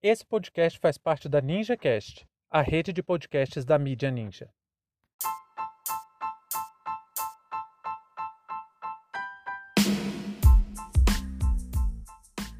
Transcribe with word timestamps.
Esse 0.00 0.24
podcast 0.24 0.78
faz 0.78 0.96
parte 0.96 1.28
da 1.28 1.40
NinjaCast, 1.40 2.24
a 2.48 2.62
rede 2.62 2.92
de 2.92 3.02
podcasts 3.02 3.64
da 3.64 3.76
mídia 3.76 4.12
Ninja. 4.12 4.48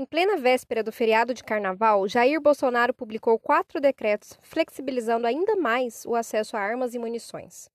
Em 0.00 0.06
plena 0.06 0.38
véspera 0.38 0.82
do 0.82 0.90
feriado 0.90 1.34
de 1.34 1.44
carnaval, 1.44 2.08
Jair 2.08 2.40
Bolsonaro 2.40 2.94
publicou 2.94 3.38
quatro 3.38 3.78
decretos 3.78 4.32
flexibilizando 4.40 5.26
ainda 5.26 5.56
mais 5.56 6.06
o 6.06 6.14
acesso 6.14 6.56
a 6.56 6.60
armas 6.60 6.94
e 6.94 6.98
munições. 6.98 7.68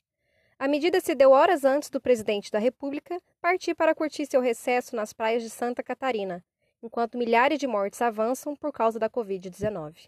A 0.58 0.68
medida 0.68 1.00
se 1.00 1.14
deu 1.14 1.30
horas 1.30 1.64
antes 1.64 1.88
do 1.88 2.02
presidente 2.02 2.52
da 2.52 2.58
República 2.58 3.22
partir 3.40 3.76
para 3.76 3.94
curtir 3.94 4.26
seu 4.26 4.42
recesso 4.42 4.96
nas 4.96 5.14
praias 5.14 5.44
de 5.44 5.52
Santa 5.52 5.84
Catarina, 5.84 6.44
enquanto 6.86 7.18
milhares 7.18 7.58
de 7.58 7.68
mortes 7.68 8.02
avançam 8.02 8.56
por 8.56 8.72
causa 8.72 9.00
da 9.00 9.10
Covid-19. 9.10 10.08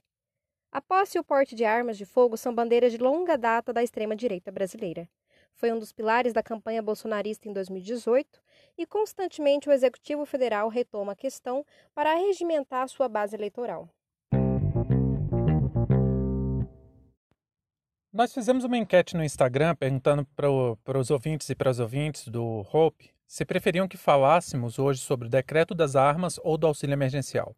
A 0.71 0.81
posse 0.81 1.17
e 1.17 1.19
o 1.19 1.23
porte 1.23 1.55
de 1.55 1.65
armas 1.65 1.97
de 1.97 2.05
fogo 2.05 2.37
são 2.37 2.53
bandeiras 2.53 2.91
de 2.91 2.97
longa 2.97 3.37
data 3.37 3.73
da 3.73 3.81
extrema-direita 3.81 4.51
brasileira. 4.51 5.09
Foi 5.55 5.71
um 5.71 5.79
dos 5.79 5.91
pilares 5.91 6.33
da 6.33 6.43
campanha 6.43 6.83
bolsonarista 6.83 7.49
em 7.49 7.53
2018 7.53 8.39
e 8.77 8.85
constantemente 8.85 9.67
o 9.67 9.71
Executivo 9.71 10.23
Federal 10.23 10.69
retoma 10.69 11.13
a 11.13 11.15
questão 11.15 11.65
para 11.95 12.13
regimentar 12.13 12.87
sua 12.89 13.09
base 13.09 13.35
eleitoral. 13.35 13.89
Nós 18.13 18.33
fizemos 18.33 18.63
uma 18.63 18.77
enquete 18.77 19.15
no 19.15 19.23
Instagram 19.23 19.75
perguntando 19.75 20.25
para 20.35 20.99
os 20.99 21.09
ouvintes 21.09 21.49
e 21.49 21.55
para 21.55 21.71
as 21.71 21.79
ouvintes 21.79 22.27
do 22.27 22.65
Hope 22.71 23.16
se 23.27 23.43
preferiam 23.43 23.87
que 23.87 23.97
falássemos 23.97 24.79
hoje 24.79 25.01
sobre 25.01 25.27
o 25.27 25.29
decreto 25.29 25.75
das 25.75 25.95
armas 25.95 26.39
ou 26.43 26.57
do 26.57 26.65
auxílio 26.65 26.93
emergencial. 26.93 27.55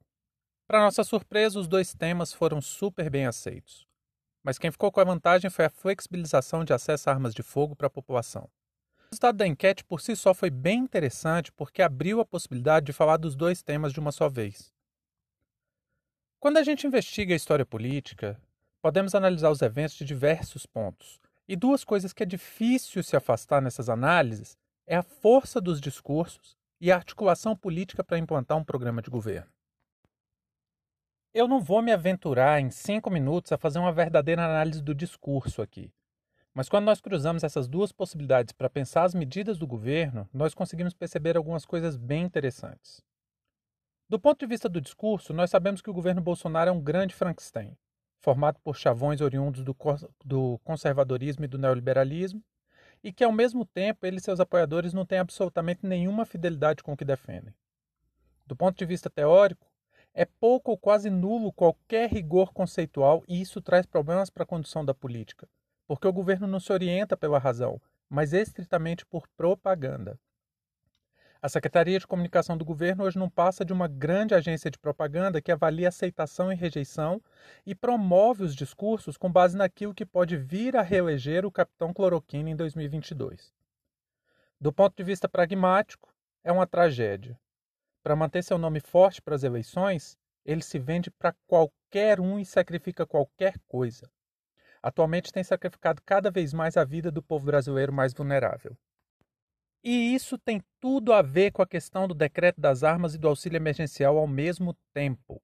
Para 0.67 0.81
nossa 0.81 1.03
surpresa, 1.03 1.59
os 1.59 1.67
dois 1.67 1.93
temas 1.93 2.33
foram 2.33 2.59
super 2.59 3.09
bem 3.09 3.27
aceitos. 3.27 3.87
Mas 4.43 4.57
quem 4.57 4.71
ficou 4.71 4.91
com 4.91 4.99
a 4.99 5.03
vantagem 5.03 5.49
foi 5.49 5.65
a 5.65 5.69
flexibilização 5.69 6.63
de 6.63 6.73
acesso 6.73 7.09
a 7.09 7.13
armas 7.13 7.33
de 7.33 7.43
fogo 7.43 7.75
para 7.75 7.87
a 7.87 7.89
população. 7.89 8.49
O 8.97 9.11
resultado 9.11 9.37
da 9.37 9.47
enquete 9.47 9.83
por 9.83 10.01
si 10.01 10.15
só 10.15 10.33
foi 10.33 10.49
bem 10.49 10.79
interessante 10.79 11.51
porque 11.51 11.81
abriu 11.81 12.19
a 12.19 12.25
possibilidade 12.25 12.87
de 12.87 12.93
falar 12.93 13.17
dos 13.17 13.35
dois 13.35 13.61
temas 13.61 13.93
de 13.93 13.99
uma 13.99 14.11
só 14.11 14.29
vez. 14.29 14.73
Quando 16.39 16.57
a 16.57 16.63
gente 16.63 16.87
investiga 16.87 17.33
a 17.33 17.37
história 17.37 17.65
política, 17.65 18.39
podemos 18.81 19.13
analisar 19.13 19.49
os 19.49 19.61
eventos 19.61 19.95
de 19.95 20.05
diversos 20.05 20.65
pontos. 20.65 21.19
E 21.47 21.55
duas 21.55 21.83
coisas 21.83 22.13
que 22.13 22.23
é 22.23 22.25
difícil 22.25 23.03
se 23.03 23.15
afastar 23.15 23.61
nessas 23.61 23.89
análises 23.89 24.55
é 24.89 24.95
a 24.95 25.03
força 25.03 25.61
dos 25.61 25.79
discursos 25.79 26.57
e 26.81 26.91
a 26.91 26.95
articulação 26.95 27.55
política 27.55 28.03
para 28.03 28.17
implantar 28.17 28.57
um 28.57 28.63
programa 28.63 29.03
de 29.03 29.09
governo. 29.11 29.51
Eu 31.31 31.47
não 31.47 31.61
vou 31.61 31.79
me 31.79 31.91
aventurar 31.91 32.59
em 32.59 32.71
cinco 32.71 33.11
minutos 33.11 33.51
a 33.51 33.57
fazer 33.57 33.77
uma 33.77 33.93
verdadeira 33.93 34.43
análise 34.43 34.81
do 34.81 34.95
discurso 34.95 35.61
aqui. 35.61 35.93
Mas 36.55 36.67
quando 36.67 36.85
nós 36.85 36.99
cruzamos 36.99 37.43
essas 37.43 37.67
duas 37.67 37.91
possibilidades 37.91 38.51
para 38.51 38.67
pensar 38.67 39.03
as 39.03 39.13
medidas 39.13 39.59
do 39.59 39.67
governo, 39.67 40.27
nós 40.33 40.55
conseguimos 40.55 40.95
perceber 40.95 41.37
algumas 41.37 41.67
coisas 41.67 41.95
bem 41.95 42.23
interessantes. 42.23 42.99
Do 44.09 44.19
ponto 44.19 44.39
de 44.39 44.47
vista 44.47 44.67
do 44.67 44.81
discurso, 44.81 45.33
nós 45.33 45.51
sabemos 45.51 45.83
que 45.83 45.89
o 45.91 45.93
governo 45.93 46.19
Bolsonaro 46.19 46.71
é 46.71 46.73
um 46.73 46.81
grande 46.81 47.13
Frankenstein, 47.13 47.77
formado 48.23 48.59
por 48.63 48.75
chavões 48.75 49.21
oriundos 49.21 49.63
do, 49.63 49.75
do 50.25 50.59
conservadorismo 50.63 51.45
e 51.45 51.47
do 51.47 51.59
neoliberalismo, 51.59 52.43
e 53.03 53.11
que, 53.11 53.23
ao 53.23 53.31
mesmo 53.31 53.65
tempo, 53.65 54.05
ele 54.05 54.17
e 54.17 54.21
seus 54.21 54.39
apoiadores 54.39 54.93
não 54.93 55.05
têm 55.05 55.19
absolutamente 55.19 55.85
nenhuma 55.85 56.25
fidelidade 56.25 56.83
com 56.83 56.93
o 56.93 56.97
que 56.97 57.05
defendem. 57.05 57.53
Do 58.45 58.55
ponto 58.55 58.77
de 58.77 58.85
vista 58.85 59.09
teórico, 59.09 59.67
é 60.13 60.25
pouco 60.25 60.71
ou 60.71 60.77
quase 60.77 61.09
nulo 61.09 61.53
qualquer 61.53 62.09
rigor 62.09 62.51
conceitual 62.51 63.23
e 63.27 63.39
isso 63.39 63.61
traz 63.61 63.85
problemas 63.85 64.29
para 64.29 64.43
a 64.43 64.47
condução 64.47 64.83
da 64.83 64.93
política, 64.93 65.47
porque 65.87 66.07
o 66.07 66.13
governo 66.13 66.47
não 66.47 66.59
se 66.59 66.73
orienta 66.73 67.15
pela 67.15 67.39
razão, 67.39 67.79
mas 68.09 68.33
estritamente 68.33 69.05
por 69.05 69.27
propaganda. 69.37 70.19
A 71.41 71.47
Secretaria 71.47 71.97
de 71.97 72.05
Comunicação 72.05 72.57
do 72.57 72.65
governo 72.65 73.05
hoje 73.05 73.17
não 73.17 73.29
passa 73.29 73.63
de 73.63 73.71
uma 73.71 73.87
grande 73.87 74.35
agência 74.35 74.69
de 74.69 74.77
propaganda 74.77 75.41
que 75.41 75.53
avalia 75.53 75.87
aceitação 75.87 76.51
e 76.51 76.55
rejeição 76.55 77.21
e 77.65 77.73
promove 77.73 78.43
os 78.43 78.53
discursos 78.53 79.15
com 79.15 79.31
base 79.31 79.55
naquilo 79.55 79.93
que 79.93 80.05
pode 80.05 80.35
vir 80.35 80.75
a 80.75 80.81
reeleger 80.81 81.45
o 81.45 81.51
capitão 81.51 81.93
Cloroquina 81.93 82.49
em 82.49 82.57
2022. 82.57 83.53
Do 84.59 84.73
ponto 84.73 84.97
de 84.97 85.03
vista 85.03 85.29
pragmático, 85.29 86.13
é 86.43 86.51
uma 86.51 86.67
tragédia. 86.67 87.39
Para 88.03 88.17
manter 88.17 88.43
seu 88.43 88.57
nome 88.57 88.81
forte 88.81 89.21
para 89.21 89.35
as 89.35 89.43
eleições, 89.43 90.17
ele 90.43 90.61
se 90.61 90.77
vende 90.77 91.09
para 91.09 91.33
qualquer 91.47 92.19
um 92.19 92.37
e 92.37 92.45
sacrifica 92.45 93.05
qualquer 93.05 93.57
coisa. 93.65 94.11
Atualmente 94.83 95.31
tem 95.31 95.45
sacrificado 95.45 96.01
cada 96.05 96.29
vez 96.29 96.53
mais 96.53 96.75
a 96.75 96.83
vida 96.83 97.09
do 97.09 97.23
povo 97.23 97.45
brasileiro 97.45 97.93
mais 97.93 98.13
vulnerável. 98.13 98.75
E 99.83 100.13
isso 100.13 100.37
tem 100.37 100.61
tudo 100.79 101.13
a 101.13 101.21
ver 101.21 101.51
com 101.51 101.61
a 101.61 101.67
questão 101.67 102.07
do 102.07 102.13
decreto 102.13 102.59
das 102.59 102.83
armas 102.83 103.15
e 103.15 103.17
do 103.17 103.27
auxílio 103.27 103.57
emergencial 103.57 104.17
ao 104.17 104.27
mesmo 104.27 104.75
tempo. 104.93 105.41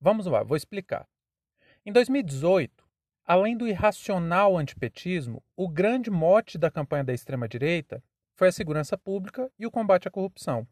Vamos 0.00 0.26
lá, 0.26 0.42
vou 0.42 0.56
explicar. 0.56 1.08
Em 1.84 1.92
2018, 1.92 2.84
além 3.24 3.56
do 3.56 3.66
irracional 3.66 4.56
antipetismo, 4.56 5.42
o 5.56 5.68
grande 5.68 6.10
mote 6.10 6.56
da 6.56 6.70
campanha 6.70 7.02
da 7.02 7.12
extrema-direita 7.12 8.02
foi 8.36 8.48
a 8.48 8.52
segurança 8.52 8.96
pública 8.96 9.50
e 9.58 9.66
o 9.66 9.70
combate 9.70 10.06
à 10.06 10.10
corrupção. 10.10 10.66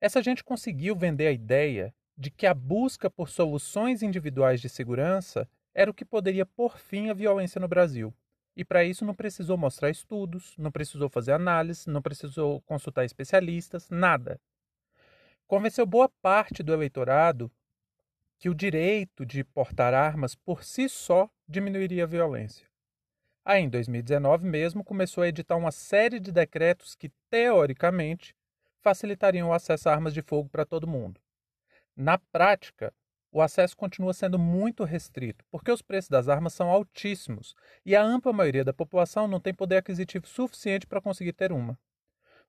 Essa 0.00 0.22
gente 0.22 0.44
conseguiu 0.44 0.94
vender 0.94 1.26
a 1.26 1.32
ideia 1.32 1.92
de 2.16 2.30
que 2.30 2.46
a 2.46 2.54
busca 2.54 3.10
por 3.10 3.28
soluções 3.28 4.02
individuais 4.02 4.60
de 4.60 4.68
segurança 4.68 5.48
era 5.74 5.90
o 5.90 5.94
que 5.94 6.04
poderia 6.04 6.46
pôr 6.46 6.78
fim 6.78 7.10
à 7.10 7.14
violência 7.14 7.60
no 7.60 7.68
Brasil. 7.68 8.14
E 8.56 8.64
para 8.64 8.84
isso 8.84 9.04
não 9.04 9.14
precisou 9.14 9.58
mostrar 9.58 9.90
estudos, 9.90 10.56
não 10.56 10.72
precisou 10.72 11.10
fazer 11.10 11.32
análise, 11.32 11.90
não 11.90 12.00
precisou 12.00 12.62
consultar 12.62 13.04
especialistas, 13.04 13.90
nada. 13.90 14.40
Convenceu 15.46 15.84
boa 15.84 16.08
parte 16.22 16.62
do 16.62 16.72
eleitorado 16.72 17.52
que 18.38 18.48
o 18.48 18.54
direito 18.54 19.24
de 19.24 19.44
portar 19.44 19.94
armas 19.94 20.34
por 20.34 20.64
si 20.64 20.88
só 20.88 21.28
diminuiria 21.46 22.04
a 22.04 22.06
violência. 22.06 22.66
Aí, 23.44 23.62
em 23.62 23.68
2019 23.68 24.46
mesmo, 24.46 24.82
começou 24.82 25.22
a 25.22 25.28
editar 25.28 25.56
uma 25.56 25.70
série 25.70 26.18
de 26.18 26.32
decretos 26.32 26.94
que, 26.94 27.10
teoricamente, 27.30 28.34
facilitariam 28.80 29.50
o 29.50 29.52
acesso 29.52 29.88
a 29.88 29.92
armas 29.92 30.12
de 30.12 30.22
fogo 30.22 30.48
para 30.48 30.66
todo 30.66 30.86
mundo. 30.86 31.20
Na 31.94 32.18
prática, 32.18 32.92
o 33.36 33.42
acesso 33.42 33.76
continua 33.76 34.14
sendo 34.14 34.38
muito 34.38 34.82
restrito, 34.82 35.44
porque 35.50 35.70
os 35.70 35.82
preços 35.82 36.08
das 36.08 36.26
armas 36.26 36.54
são 36.54 36.70
altíssimos 36.70 37.54
e 37.84 37.94
a 37.94 38.02
ampla 38.02 38.32
maioria 38.32 38.64
da 38.64 38.72
população 38.72 39.28
não 39.28 39.38
tem 39.38 39.52
poder 39.52 39.76
aquisitivo 39.76 40.26
suficiente 40.26 40.86
para 40.86 41.02
conseguir 41.02 41.34
ter 41.34 41.52
uma. 41.52 41.78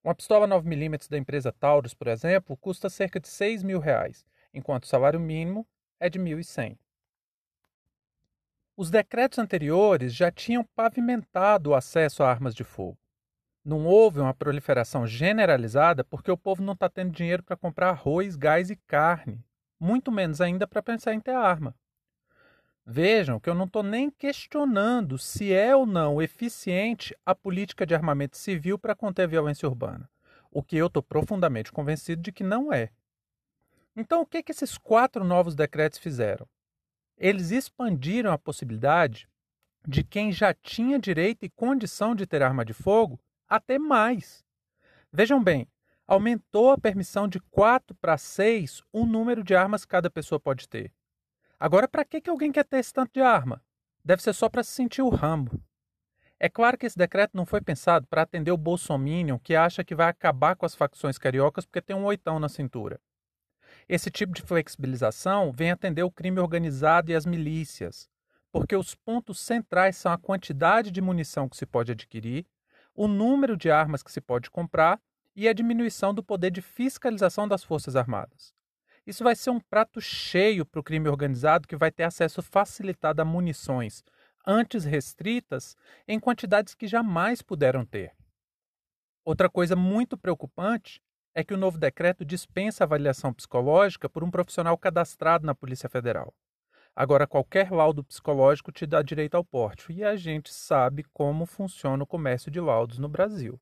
Uma 0.01 0.15
pistola 0.15 0.47
9mm 0.47 1.09
da 1.09 1.17
empresa 1.17 1.51
Taurus, 1.51 1.93
por 1.93 2.07
exemplo, 2.07 2.55
custa 2.55 2.89
cerca 2.89 3.19
de 3.19 3.27
6 3.27 3.63
mil 3.63 3.81
reais, 3.81 4.25
enquanto 4.53 4.85
o 4.85 4.87
salário 4.87 5.19
mínimo 5.19 5.67
é 5.99 6.09
de 6.09 6.17
1.100. 6.17 6.77
Os 8.77 8.89
decretos 8.89 9.39
anteriores 9.39 10.15
já 10.15 10.31
tinham 10.31 10.63
pavimentado 10.73 11.71
o 11.71 11.75
acesso 11.75 12.23
a 12.23 12.29
armas 12.29 12.55
de 12.55 12.63
fogo. 12.63 12.97
Não 13.61 13.85
houve 13.85 14.21
uma 14.21 14.33
proliferação 14.33 15.05
generalizada 15.05 16.05
porque 16.05 16.31
o 16.31 16.37
povo 16.37 16.63
não 16.63 16.71
está 16.71 16.87
tendo 16.87 17.11
dinheiro 17.11 17.43
para 17.43 17.57
comprar 17.57 17.89
arroz, 17.89 18.37
gás 18.37 18.69
e 18.69 18.77
carne 18.77 19.45
muito 19.79 20.11
menos 20.11 20.41
ainda 20.41 20.67
para 20.67 20.81
pensar 20.81 21.13
em 21.13 21.19
ter 21.19 21.31
arma. 21.31 21.75
Vejam 22.85 23.39
que 23.39 23.49
eu 23.49 23.53
não 23.53 23.65
estou 23.65 23.83
nem 23.83 24.09
questionando 24.09 25.17
se 25.17 25.53
é 25.53 25.75
ou 25.75 25.85
não 25.85 26.21
eficiente 26.21 27.13
a 27.25 27.35
política 27.35 27.85
de 27.85 27.93
armamento 27.93 28.37
civil 28.37 28.79
para 28.79 28.95
conter 28.95 29.23
a 29.23 29.27
violência 29.27 29.67
urbana, 29.67 30.09
o 30.49 30.63
que 30.63 30.77
eu 30.77 30.87
estou 30.87 31.03
profundamente 31.03 31.71
convencido 31.71 32.21
de 32.21 32.31
que 32.31 32.43
não 32.43 32.71
é. 32.71 32.89
Então, 33.93 34.21
o 34.21 34.25
que, 34.25 34.41
que 34.41 34.51
esses 34.51 34.77
quatro 34.77 35.25
novos 35.25 35.53
decretos 35.53 35.99
fizeram? 35.99 36.47
Eles 37.17 37.51
expandiram 37.51 38.31
a 38.31 38.37
possibilidade 38.37 39.27
de 39.85 40.03
quem 40.03 40.31
já 40.31 40.53
tinha 40.53 40.99
direito 40.99 41.43
e 41.43 41.49
condição 41.49 42.15
de 42.15 42.25
ter 42.25 42.41
arma 42.41 42.63
de 42.63 42.73
fogo 42.73 43.19
até 43.49 43.79
mais. 43.79 44.45
Vejam 45.11 45.43
bem, 45.43 45.67
aumentou 46.07 46.71
a 46.71 46.77
permissão 46.77 47.27
de 47.27 47.39
4 47.39 47.95
para 47.97 48.17
6 48.17 48.81
o 48.93 49.05
número 49.05 49.43
de 49.43 49.53
armas 49.53 49.83
que 49.83 49.91
cada 49.91 50.09
pessoa 50.09 50.39
pode 50.39 50.67
ter. 50.69 50.93
Agora, 51.59 51.87
para 51.87 52.05
que, 52.05 52.21
que 52.21 52.29
alguém 52.29 52.51
quer 52.51 52.63
ter 52.63 52.77
esse 52.77 52.93
tanto 52.93 53.11
de 53.13 53.21
arma? 53.21 53.61
Deve 54.05 54.23
ser 54.23 54.33
só 54.33 54.47
para 54.47 54.63
se 54.63 54.71
sentir 54.71 55.01
o 55.01 55.09
Rambo. 55.09 55.61
É 56.39 56.47
claro 56.47 56.77
que 56.77 56.85
esse 56.85 56.97
decreto 56.97 57.35
não 57.35 57.45
foi 57.45 57.59
pensado 57.59 58.07
para 58.07 58.21
atender 58.21 58.51
o 58.51 58.57
bolsominion 58.57 59.39
que 59.39 59.55
acha 59.55 59.83
que 59.83 59.95
vai 59.95 60.07
acabar 60.07 60.55
com 60.55 60.65
as 60.65 60.75
facções 60.75 61.17
cariocas 61.17 61.65
porque 61.65 61.81
tem 61.81 61.95
um 61.95 62.05
oitão 62.05 62.39
na 62.39 62.47
cintura. 62.47 63.01
Esse 63.89 64.11
tipo 64.11 64.33
de 64.33 64.43
flexibilização 64.43 65.51
vem 65.51 65.71
atender 65.71 66.03
o 66.03 66.11
crime 66.11 66.39
organizado 66.39 67.11
e 67.11 67.15
as 67.15 67.25
milícias, 67.25 68.07
porque 68.51 68.75
os 68.75 68.93
pontos 68.93 69.39
centrais 69.39 69.97
são 69.97 70.11
a 70.11 70.17
quantidade 70.17 70.91
de 70.91 71.01
munição 71.01 71.49
que 71.49 71.57
se 71.57 71.65
pode 71.65 71.91
adquirir, 71.91 72.45
o 72.93 73.07
número 73.07 73.57
de 73.57 73.71
armas 73.71 74.03
que 74.03 74.11
se 74.11 74.21
pode 74.21 74.51
comprar 74.51 75.01
e 75.37 75.47
a 75.47 75.53
diminuição 75.53 76.15
do 76.15 76.23
poder 76.23 76.49
de 76.49 76.63
fiscalização 76.63 77.47
das 77.47 77.63
Forças 77.63 77.95
Armadas. 77.95 78.55
Isso 79.05 79.23
vai 79.23 79.35
ser 79.35 79.51
um 79.51 79.59
prato 79.59 80.01
cheio 80.01 80.65
para 80.65 80.79
o 80.79 80.83
crime 80.83 81.07
organizado 81.07 81.67
que 81.67 81.75
vai 81.75 81.91
ter 81.91 82.03
acesso 82.03 82.41
facilitado 82.41 83.21
a 83.21 83.25
munições, 83.25 84.03
antes 84.45 84.83
restritas, 84.83 85.75
em 86.07 86.19
quantidades 86.19 86.73
que 86.73 86.87
jamais 86.87 87.43
puderam 87.43 87.85
ter. 87.85 88.15
Outra 89.23 89.47
coisa 89.47 89.75
muito 89.75 90.17
preocupante 90.17 91.03
é 91.35 91.43
que 91.43 91.53
o 91.53 91.57
novo 91.57 91.77
decreto 91.77 92.25
dispensa 92.25 92.83
avaliação 92.83 93.31
psicológica 93.31 94.09
por 94.09 94.23
um 94.23 94.31
profissional 94.31 94.75
cadastrado 94.75 95.45
na 95.45 95.53
Polícia 95.53 95.87
Federal. 95.87 96.33
Agora, 96.95 97.27
qualquer 97.27 97.71
laudo 97.71 98.03
psicológico 98.03 98.71
te 98.71 98.87
dá 98.87 99.03
direito 99.03 99.35
ao 99.35 99.45
porte, 99.45 99.93
e 99.93 100.03
a 100.03 100.15
gente 100.15 100.51
sabe 100.51 101.03
como 101.13 101.45
funciona 101.45 102.03
o 102.03 102.07
comércio 102.07 102.49
de 102.49 102.59
laudos 102.59 102.97
no 102.97 103.07
Brasil. 103.07 103.61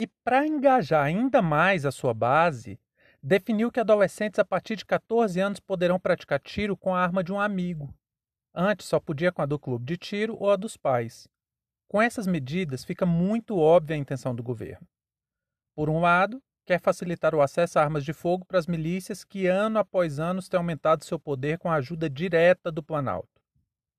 E 0.00 0.06
para 0.24 0.46
engajar 0.46 1.04
ainda 1.04 1.42
mais 1.42 1.84
a 1.84 1.92
sua 1.92 2.14
base, 2.14 2.80
definiu 3.22 3.70
que 3.70 3.78
adolescentes 3.78 4.38
a 4.38 4.44
partir 4.46 4.76
de 4.76 4.86
14 4.86 5.38
anos 5.38 5.60
poderão 5.60 6.00
praticar 6.00 6.40
tiro 6.40 6.74
com 6.74 6.94
a 6.94 7.02
arma 7.02 7.22
de 7.22 7.30
um 7.30 7.38
amigo. 7.38 7.94
Antes 8.54 8.86
só 8.86 8.98
podia 8.98 9.30
com 9.30 9.42
a 9.42 9.46
do 9.46 9.58
clube 9.58 9.84
de 9.84 9.98
tiro 9.98 10.34
ou 10.40 10.50
a 10.50 10.56
dos 10.56 10.74
pais. 10.74 11.28
Com 11.86 12.00
essas 12.00 12.26
medidas, 12.26 12.82
fica 12.82 13.04
muito 13.04 13.58
óbvia 13.58 13.94
a 13.94 13.98
intenção 13.98 14.34
do 14.34 14.42
governo. 14.42 14.88
Por 15.74 15.90
um 15.90 16.00
lado, 16.00 16.42
quer 16.64 16.80
facilitar 16.80 17.34
o 17.34 17.42
acesso 17.42 17.78
a 17.78 17.82
armas 17.82 18.02
de 18.02 18.14
fogo 18.14 18.46
para 18.46 18.58
as 18.58 18.66
milícias 18.66 19.22
que, 19.22 19.46
ano 19.46 19.78
após 19.78 20.18
ano, 20.18 20.42
têm 20.42 20.56
aumentado 20.56 21.04
seu 21.04 21.18
poder 21.18 21.58
com 21.58 21.70
a 21.70 21.74
ajuda 21.74 22.08
direta 22.08 22.72
do 22.72 22.82
Planalto. 22.82 23.28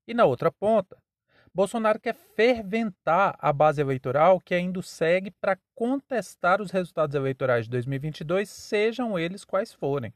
E 0.07 0.15
na 0.15 0.25
outra 0.25 0.51
ponta, 0.51 0.98
Bolsonaro 1.53 2.00
quer 2.00 2.15
ferventar 2.15 3.36
a 3.38 3.51
base 3.51 3.81
eleitoral 3.81 4.39
que 4.39 4.56
ainda 4.56 4.80
o 4.80 4.83
segue 4.83 5.31
para 5.31 5.59
contestar 5.75 6.62
os 6.62 6.71
resultados 6.71 7.13
eleitorais 7.13 7.65
de 7.65 7.71
2022, 7.71 8.50
sejam 8.50 9.19
eles 9.19 9.44
quais 9.44 9.74
forem. 9.74 10.13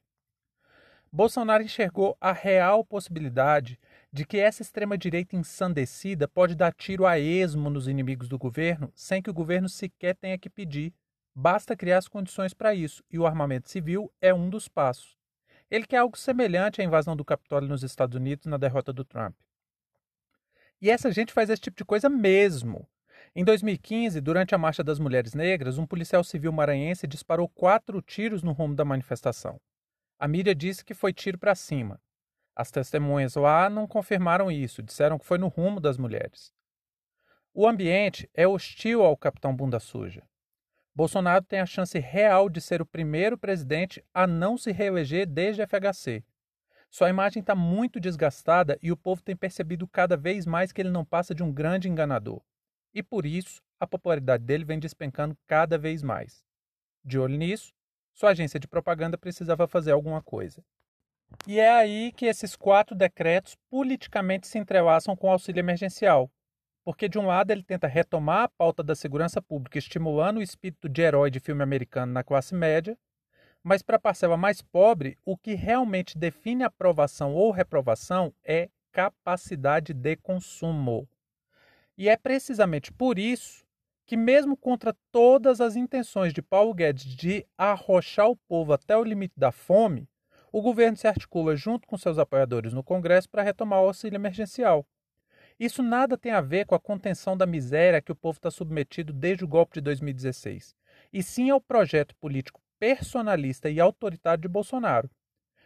Bolsonaro 1.12 1.64
enxergou 1.64 2.18
a 2.22 2.32
real 2.32 2.86
possibilidade 2.86 3.78
de 4.14 4.26
que 4.26 4.38
essa 4.38 4.62
extrema-direita 4.62 5.36
ensandecida 5.36 6.26
pode 6.26 6.56
dar 6.56 6.74
tiro 6.74 7.06
a 7.06 7.20
esmo 7.20 7.70
nos 7.70 7.90
inimigos 7.90 8.30
do 8.30 8.38
governo 8.38 8.90
sem 8.96 9.22
que 9.22 9.30
o 9.30 9.34
governo 9.34 9.68
sequer 9.68 10.16
tenha 10.16 10.38
que 10.38 10.50
pedir. 10.50 10.94
Basta 11.34 11.76
criar 11.76 11.98
as 11.98 12.08
condições 12.08 12.54
para 12.54 12.74
isso, 12.74 13.04
e 13.12 13.20
o 13.20 13.28
armamento 13.28 13.70
civil 13.70 14.10
é 14.22 14.34
um 14.34 14.50
dos 14.50 14.70
passos. 14.70 15.18
Ele 15.70 15.86
quer 15.86 15.98
algo 15.98 16.18
semelhante 16.18 16.80
à 16.80 16.84
invasão 16.84 17.14
do 17.14 17.26
Capitólio 17.26 17.68
nos 17.68 17.84
Estados 17.84 18.16
Unidos 18.16 18.46
na 18.46 18.56
derrota 18.56 18.94
do 18.94 19.04
Trump. 19.04 19.36
E 20.86 20.90
essa 20.92 21.12
gente 21.12 21.34
faz 21.34 21.50
esse 21.50 21.64
tipo 21.64 21.76
de 21.76 21.84
coisa 21.84 22.08
mesmo. 22.08 22.88
Em 23.36 23.44
2015, 23.44 24.22
durante 24.22 24.54
a 24.54 24.58
Marcha 24.60 24.84
das 24.84 25.00
Mulheres 25.00 25.34
Negras, 25.34 25.80
um 25.80 25.88
policial 25.88 26.24
civil 26.24 26.52
maranhense 26.52 27.08
disparou 27.08 27.50
quatro 27.50 28.04
tiros 28.04 28.44
no 28.44 28.52
rumo 28.52 28.76
da 28.76 28.86
manifestação. 28.86 29.60
A 30.20 30.28
mídia 30.28 30.54
disse 30.54 30.86
que 30.86 30.94
foi 30.94 31.12
tiro 31.12 31.40
para 31.40 31.56
cima. 31.56 32.00
As 32.56 32.70
testemunhas 32.70 33.34
lá 33.34 33.68
não 33.68 33.88
confirmaram 33.88 34.52
isso, 34.52 34.84
disseram 34.84 35.18
que 35.18 35.26
foi 35.26 35.40
no 35.40 35.48
rumo 35.48 35.80
das 35.80 35.98
mulheres. 35.98 36.54
O 37.52 37.68
ambiente 37.68 38.30
é 38.32 38.48
hostil 38.48 39.02
ao 39.02 39.18
capitão 39.18 39.56
Bunda 39.56 39.80
Suja. 39.80 40.22
Bolsonaro 40.94 41.44
tem 41.44 41.62
a 41.62 41.66
chance 41.66 41.98
real 41.98 42.48
de 42.48 42.62
ser 42.62 42.80
o 42.80 42.86
primeiro 42.86 43.40
presidente 43.40 44.06
a 44.14 44.28
não 44.28 44.56
se 44.56 44.72
reeleger 44.72 45.26
desde 45.26 45.66
FHC. 45.66 46.24
Sua 46.96 47.10
imagem 47.10 47.42
está 47.42 47.54
muito 47.54 48.00
desgastada 48.00 48.80
e 48.82 48.90
o 48.90 48.96
povo 48.96 49.22
tem 49.22 49.36
percebido 49.36 49.86
cada 49.86 50.16
vez 50.16 50.46
mais 50.46 50.72
que 50.72 50.82
ele 50.82 50.90
não 50.90 51.04
passa 51.04 51.36
de 51.36 51.44
um 51.44 51.52
grande 51.52 51.90
enganador. 51.90 52.42
E 52.94 53.04
por 53.04 53.26
isso, 53.26 53.62
a 53.78 53.86
popularidade 53.86 54.46
dele 54.46 54.64
vem 54.64 54.80
despencando 54.80 55.38
cada 55.46 55.78
vez 55.78 56.02
mais. 56.02 56.46
De 57.04 57.20
olho 57.20 57.36
nisso, 57.36 57.74
sua 58.14 58.30
agência 58.30 58.58
de 58.62 58.66
propaganda 58.66 59.18
precisava 59.18 59.68
fazer 59.68 59.92
alguma 59.92 60.24
coisa. 60.24 60.64
E 61.46 61.60
é 61.60 61.70
aí 61.70 62.14
que 62.14 62.28
esses 62.28 62.56
quatro 62.56 62.96
decretos 62.96 63.58
politicamente 63.70 64.48
se 64.48 64.58
entrelaçam 64.58 65.18
com 65.18 65.28
o 65.28 65.32
auxílio 65.32 65.60
emergencial. 65.60 66.32
Porque, 66.82 67.10
de 67.10 67.20
um 67.20 67.26
lado, 67.26 67.52
ele 67.52 67.64
tenta 67.64 67.88
retomar 67.88 68.44
a 68.44 68.50
pauta 68.58 68.82
da 68.82 68.96
segurança 68.96 69.42
pública, 69.42 69.78
estimulando 69.78 70.38
o 70.38 70.42
espírito 70.42 70.88
de 70.88 71.02
herói 71.02 71.30
de 71.30 71.42
filme 71.42 71.62
americano 71.62 72.14
na 72.14 72.24
classe 72.24 72.56
média, 72.56 72.98
mas 73.66 73.82
para 73.82 73.96
a 73.96 74.00
parcela 74.00 74.38
mais 74.38 74.62
pobre, 74.62 75.18
o 75.26 75.36
que 75.36 75.56
realmente 75.56 76.20
define 76.20 76.64
aprovação 76.64 77.34
ou 77.34 77.50
reprovação 77.50 78.32
é 78.44 78.70
capacidade 78.92 79.92
de 79.92 80.16
consumo. 80.18 81.10
E 81.98 82.08
é 82.08 82.16
precisamente 82.16 82.94
por 82.94 83.18
isso 83.18 83.66
que, 84.06 84.16
mesmo 84.16 84.56
contra 84.56 84.96
todas 85.12 85.60
as 85.62 85.76
intenções 85.76 86.32
de 86.32 86.44
Paulo 86.44 86.76
Guedes 86.76 87.16
de 87.16 87.44
arrochar 87.58 88.30
o 88.30 88.36
povo 88.36 88.72
até 88.72 88.96
o 88.96 89.04
limite 89.04 89.34
da 89.36 89.52
fome, 89.52 90.08
o 90.52 90.62
governo 90.62 90.96
se 90.96 91.08
articula 91.08 91.56
junto 91.56 91.88
com 91.88 91.98
seus 91.98 92.20
apoiadores 92.20 92.72
no 92.72 92.84
Congresso 92.84 93.28
para 93.28 93.42
retomar 93.42 93.82
o 93.82 93.88
auxílio 93.88 94.16
emergencial. 94.16 94.86
Isso 95.60 95.82
nada 95.82 96.20
tem 96.20 96.32
a 96.32 96.40
ver 96.40 96.68
com 96.68 96.76
a 96.76 96.80
contenção 96.80 97.36
da 97.36 97.48
miséria 97.48 98.00
que 98.00 98.12
o 98.12 98.16
povo 98.16 98.38
está 98.38 98.52
submetido 98.52 99.12
desde 99.12 99.44
o 99.44 99.48
golpe 99.48 99.74
de 99.74 99.82
2016, 99.82 100.76
e 101.12 101.24
sim 101.24 101.50
ao 101.50 101.60
projeto 101.60 102.16
político 102.18 102.62
personalista 102.80 103.70
e 103.70 103.80
autoritário 103.80 104.42
de 104.42 104.48
Bolsonaro. 104.48 105.10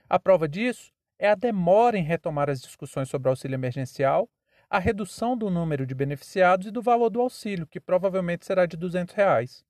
A 0.10 0.20
prova 0.20 0.48
disso 0.48 0.92
é 1.18 1.30
a 1.30 1.36
demora 1.36 1.98
em 1.98 2.04
retomar 2.04 2.50
as 2.50 2.62
discussões 2.62 3.10
sobre 3.10 3.28
o 3.28 3.32
auxílio 3.32 3.56
emergencial, 3.56 4.30
a 4.70 4.80
redução 4.80 5.38
do 5.38 5.50
número 5.50 5.86
de 5.86 5.96
beneficiados 5.96 6.68
e 6.68 6.72
do 6.72 6.82
valor 6.82 7.10
do 7.10 7.20
auxílio, 7.20 7.68
que 7.68 7.80
provavelmente 7.80 8.46
será 8.46 8.66
de 8.66 8.78
200 8.78 9.14
reais. 9.16 9.66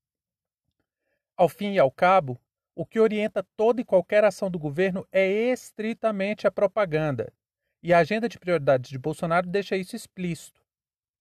Ao 1.36 1.47
fim 1.47 1.74
e 1.74 1.80
ao 1.80 1.89
cabo, 1.89 2.39
o 2.75 2.86
que 2.86 3.00
orienta 3.00 3.45
toda 3.56 3.81
e 3.81 3.85
qualquer 3.85 4.24
ação 4.24 4.50
do 4.51 4.59
governo 4.59 5.07
é 5.12 5.27
estritamente 5.27 6.45
a 6.45 6.51
propaganda. 6.51 7.31
E 7.81 7.94
a 7.94 8.00
agenda 8.00 8.27
de 8.27 8.38
prioridades 8.38 8.89
de 8.89 8.97
Bolsonaro 8.97 9.47
deixa 9.47 9.78
isso 9.78 9.95
explícito: 9.95 10.61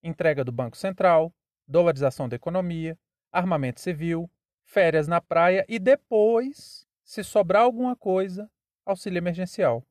entrega 0.03 0.45
do 0.45 0.53
Banco 0.53 0.77
Central, 0.77 1.33
dolarização 1.67 2.29
da 2.29 2.37
economia, 2.37 2.99
armamento 3.33 3.81
civil, 3.81 4.29
férias 4.69 5.09
na 5.09 5.19
praia 5.19 5.65
e 5.67 5.79
depois, 5.79 6.87
se 7.03 7.25
sobrar 7.25 7.63
alguma 7.63 7.97
coisa, 7.97 8.51
auxílio 8.85 9.17
emergencial. 9.17 9.83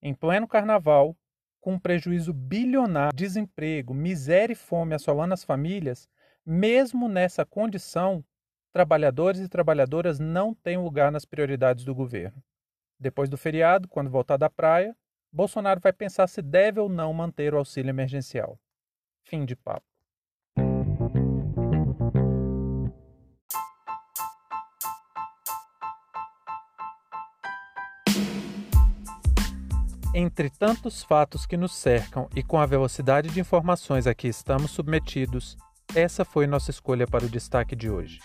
Em 0.00 0.14
pleno 0.14 0.46
carnaval, 0.46 1.16
com 1.60 1.74
um 1.74 1.78
prejuízo 1.78 2.32
bilionário, 2.32 3.16
desemprego, 3.16 3.92
miséria 3.92 4.52
e 4.52 4.56
fome 4.56 4.94
assolando 4.94 5.34
as 5.34 5.42
famílias, 5.42 6.08
mesmo 6.44 7.08
nessa 7.08 7.44
condição, 7.44 8.24
trabalhadores 8.72 9.40
e 9.40 9.48
trabalhadoras 9.48 10.20
não 10.20 10.54
têm 10.54 10.78
lugar 10.78 11.10
nas 11.10 11.24
prioridades 11.24 11.84
do 11.84 11.94
governo. 11.94 12.40
Depois 13.00 13.28
do 13.28 13.36
feriado, 13.36 13.88
quando 13.88 14.08
voltar 14.08 14.36
da 14.36 14.48
praia, 14.48 14.96
Bolsonaro 15.32 15.80
vai 15.80 15.92
pensar 15.92 16.28
se 16.28 16.40
deve 16.40 16.78
ou 16.78 16.88
não 16.88 17.12
manter 17.12 17.52
o 17.52 17.58
auxílio 17.58 17.90
emergencial. 17.90 18.60
Fim 19.24 19.44
de 19.44 19.56
papo. 19.56 19.95
Entre 30.18 30.48
tantos 30.48 31.02
fatos 31.02 31.44
que 31.44 31.58
nos 31.58 31.74
cercam 31.74 32.26
e 32.34 32.42
com 32.42 32.58
a 32.58 32.64
velocidade 32.64 33.28
de 33.28 33.38
informações 33.38 34.06
a 34.06 34.14
que 34.14 34.26
estamos 34.26 34.70
submetidos, 34.70 35.58
essa 35.94 36.24
foi 36.24 36.46
nossa 36.46 36.70
escolha 36.70 37.06
para 37.06 37.26
o 37.26 37.28
destaque 37.28 37.76
de 37.76 37.90
hoje. 37.90 38.18